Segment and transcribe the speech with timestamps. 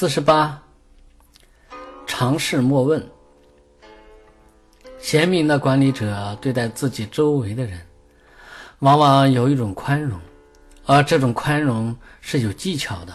[0.00, 0.58] 四十八，
[2.06, 3.06] 常事莫问。
[4.98, 7.78] 贤明的管理者对待自己周围的人，
[8.78, 10.18] 往往有一种宽容，
[10.86, 13.12] 而这种宽容是有技巧的。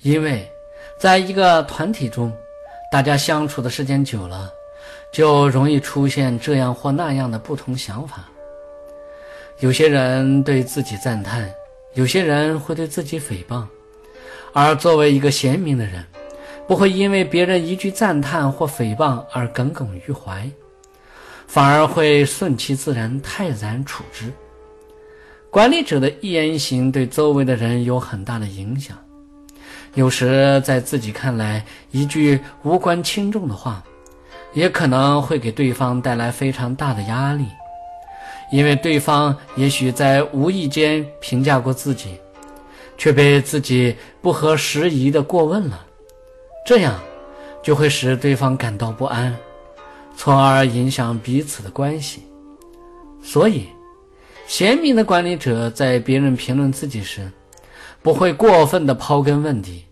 [0.00, 0.50] 因为，
[0.98, 2.36] 在一个团体中，
[2.90, 4.50] 大家相处的时间久了，
[5.12, 8.24] 就容易出现这样或那样的不同想法。
[9.60, 11.48] 有些人对自己赞叹，
[11.94, 13.64] 有些人会对自己诽谤。
[14.52, 16.04] 而作为一个贤明的人，
[16.66, 20.48] 不会因为别人一句赞叹或诽谤而耿耿于怀，
[21.46, 24.32] 反而会顺其自然、泰然处之。
[25.50, 28.96] 管理者的一言一行对周围的人有很大的影响。
[29.94, 33.82] 有时在自己看来一句无关轻重的话，
[34.52, 37.46] 也可能会给对方带来非常大的压力，
[38.52, 42.18] 因为对方也许在无意间评价过自己。
[42.98, 45.86] 却被自己不合时宜的过问了，
[46.66, 47.00] 这样
[47.62, 49.34] 就会使对方感到不安，
[50.16, 52.24] 从而影响彼此的关系。
[53.22, 53.66] 所以，
[54.46, 57.30] 贤明的管理者在别人评论自己时，
[58.02, 59.84] 不会过分的刨根问底，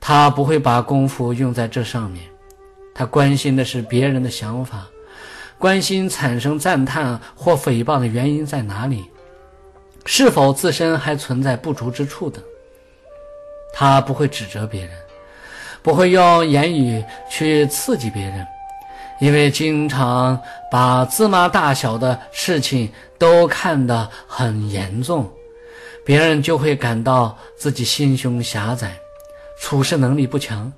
[0.00, 2.24] 他不会把功夫用在这上面，
[2.94, 4.86] 他关心的是别人的想法，
[5.58, 9.04] 关心产生赞叹或诽谤的原因在哪里。
[10.04, 12.42] 是否自身还存在不足之处等，
[13.72, 14.90] 他不会指责别人，
[15.82, 18.46] 不会用言语去刺激别人，
[19.20, 25.30] 因为经常把芝麻大小的事情都看得很严重，
[26.04, 28.96] 别人就会感到自己心胸狭窄，
[29.60, 30.72] 处事能力不强。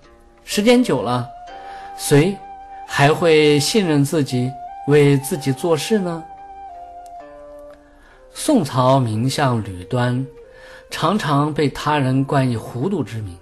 [0.44, 1.28] 时间久了，
[1.96, 2.36] 谁
[2.86, 4.50] 还会信任自己，
[4.88, 6.24] 为自己做事呢？
[8.52, 10.26] 宋朝名相吕端，
[10.90, 13.38] 常常被他人冠以糊涂之名。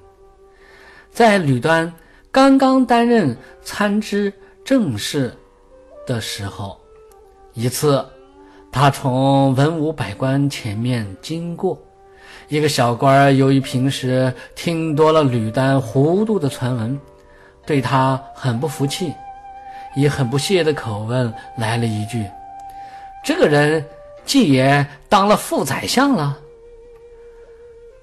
[1.11, 1.91] 在吕端
[2.31, 4.31] 刚刚担任参知
[4.63, 5.35] 政事
[6.07, 6.79] 的时候，
[7.55, 8.05] 一次，
[8.71, 11.81] 他从文武百官前面经过，
[12.49, 17.01] 一个小官由于平时听多了吕端糊涂的传闻，
[17.65, 19.15] 对他很不服气，
[19.97, 22.27] 以很不屑的口吻来了一句
[23.25, 23.83] ：“这个人。”
[24.29, 26.39] 既也当了副宰相了。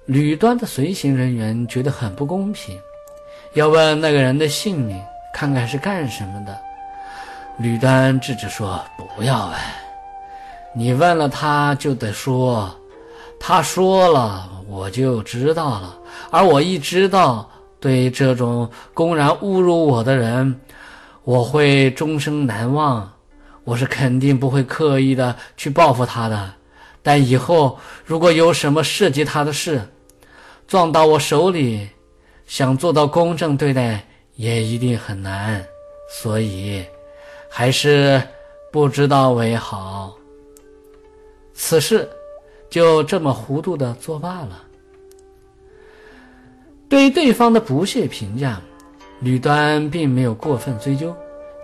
[0.06, 2.76] 吕端的随行人员觉得很不公平，
[3.54, 5.00] 要问那个人的姓名，
[5.32, 6.58] 看看是干什么的。
[7.58, 9.54] 吕端制止说：“不要问，
[10.74, 12.74] 你问了他就得说，
[13.38, 15.96] 他说了我就知道了。
[16.32, 17.48] 而我一知道，
[17.78, 20.60] 对这种公然侮辱我的人，
[21.22, 23.08] 我会终生难忘。”
[23.66, 26.54] 我是肯定不会刻意的去报复他的，
[27.02, 29.82] 但以后如果有什么涉及他的事，
[30.68, 31.88] 撞到我手里，
[32.46, 34.06] 想做到公正对待
[34.36, 35.66] 也一定很难，
[36.08, 36.84] 所以
[37.50, 38.22] 还是
[38.70, 40.16] 不知道为好。
[41.52, 42.08] 此事
[42.70, 44.62] 就这么糊涂的作罢了。
[46.88, 48.60] 对对方的不屑评价，
[49.18, 51.12] 吕端并没有过分追究。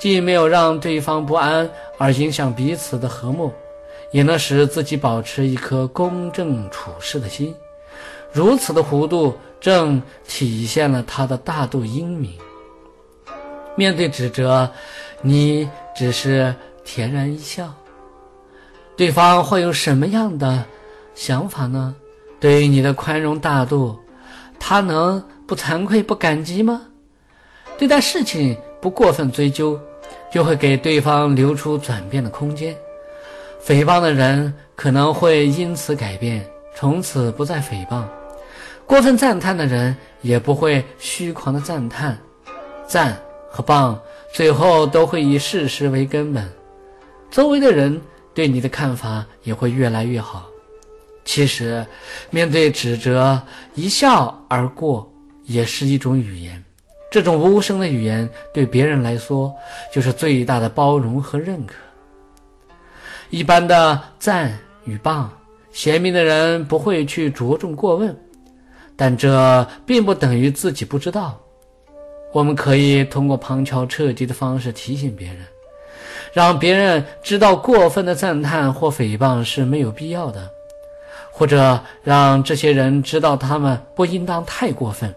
[0.03, 3.53] 既没有让对方不安而影响彼此的和睦，
[4.11, 7.55] 也能使自己保持一颗公正处事的心。
[8.33, 12.33] 如此的糊涂，正体现了他的大度英明。
[13.77, 14.69] 面对指责，
[15.21, 16.53] 你只是
[16.85, 17.73] 恬然一笑。
[18.97, 20.65] 对方会有什么样的
[21.15, 21.95] 想法呢？
[22.41, 23.97] 对于你的宽容大度，
[24.59, 26.89] 他能不惭愧不感激吗？
[27.79, 29.79] 对待事情不过分追究。
[30.31, 32.75] 就会给对方留出转变的空间，
[33.65, 38.03] 诽谤的人可能会因此改变，从此不再诽谤；
[38.87, 42.19] 过分赞叹的人也不会虚狂的赞叹，
[42.87, 43.17] 赞
[43.51, 43.99] 和谤
[44.33, 46.49] 最后都会以事实为根本，
[47.31, 48.01] 周围的人
[48.33, 50.47] 对你的看法也会越来越好。
[51.25, 51.87] 其实，
[52.31, 53.41] 面对指责，
[53.75, 55.09] 一笑而过
[55.45, 56.63] 也是一种语言。
[57.13, 59.55] 这种无声的语言对别人来说
[59.93, 61.75] 就是最大的包容和认可。
[63.29, 65.27] 一般的赞与谤，
[65.73, 68.17] 贤明的人不会去着重过问，
[68.97, 71.39] 但这并不等于自己不知道。
[72.33, 75.37] 我们可以通过旁敲侧击的方式提醒别人，
[76.33, 80.51] 让别人知道过分的赞叹或诽谤是没有必要的，
[81.31, 85.15] 或者让这些人知道他们不应当太过分。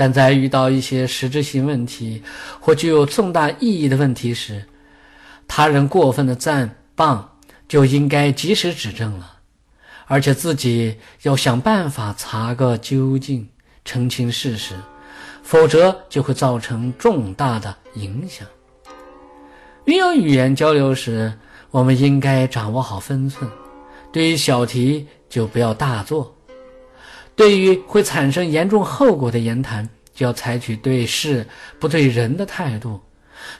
[0.00, 2.22] 但在遇到一些实质性问题
[2.58, 4.64] 或具有重大意义的问题时，
[5.46, 7.22] 他人过分的赞谤
[7.68, 9.30] 就应该及时指正了，
[10.06, 13.46] 而且自己要想办法查个究竟，
[13.84, 14.74] 澄清事实，
[15.42, 18.48] 否则就会造成重大的影响。
[19.84, 21.30] 运用语言交流时，
[21.70, 23.50] 我们应该掌握好分寸，
[24.10, 26.34] 对于小题就不要大做，
[27.40, 31.46] 对于会产生严重后果的言谈，就要采取对事
[31.78, 33.00] 不对人的态度，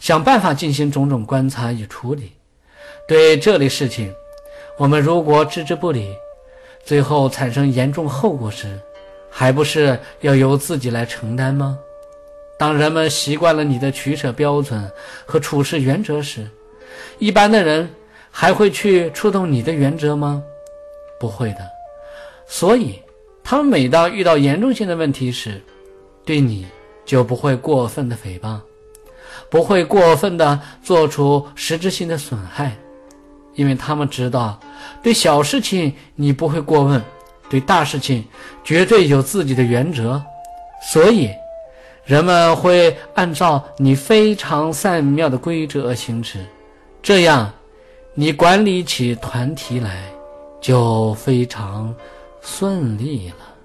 [0.00, 2.30] 想办法进行种种观察与处理。
[3.08, 4.12] 对这类事情，
[4.76, 6.14] 我们如果置之不理，
[6.84, 8.78] 最后产生严重后果时，
[9.30, 11.78] 还不是要由自己来承担吗？
[12.58, 14.92] 当人们习惯了你的取舍标准
[15.24, 16.46] 和处事原则时，
[17.18, 17.88] 一般的人
[18.30, 20.42] 还会去触动你的原则吗？
[21.18, 21.60] 不会的。
[22.46, 23.00] 所以，
[23.50, 25.60] 他们每当遇到严重性的问题时，
[26.24, 26.64] 对你
[27.04, 28.60] 就不会过分的诽谤，
[29.50, 32.76] 不会过分的做出实质性的损害。
[33.56, 34.56] 因为他们知道，
[35.02, 37.02] 对小事情你不会过问，
[37.48, 38.24] 对大事情
[38.62, 40.22] 绝对有自己的原则，
[40.80, 41.28] 所以
[42.04, 46.38] 人们会按照你非常善妙的规则行事，
[47.02, 47.52] 这样
[48.14, 50.04] 你管理起团体来
[50.60, 51.92] 就非常
[52.40, 53.59] 顺利了。